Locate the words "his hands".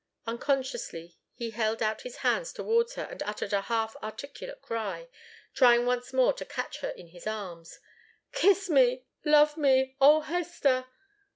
2.01-2.51